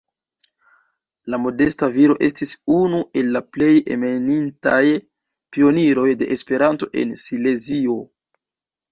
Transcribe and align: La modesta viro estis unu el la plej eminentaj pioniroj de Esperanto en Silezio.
La 1.33 1.37
modesta 1.41 1.89
viro 1.97 2.13
estis 2.27 2.53
unu 2.75 3.01
el 3.21 3.29
la 3.35 3.41
plej 3.57 3.73
eminentaj 3.95 4.79
pioniroj 5.57 6.07
de 6.23 6.29
Esperanto 6.37 6.89
en 7.03 7.13
Silezio. 7.25 7.99